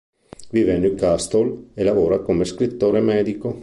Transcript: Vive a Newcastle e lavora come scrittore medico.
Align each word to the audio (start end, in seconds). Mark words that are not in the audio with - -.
Vive 0.49 0.73
a 0.73 0.77
Newcastle 0.79 1.67
e 1.75 1.83
lavora 1.83 2.21
come 2.21 2.43
scrittore 2.43 3.01
medico. 3.01 3.59